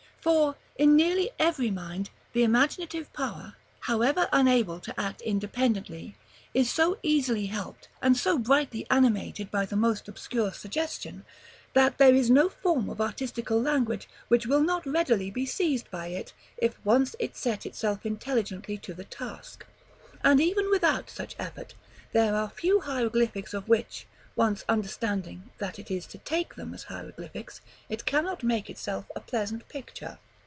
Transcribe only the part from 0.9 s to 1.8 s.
nearly every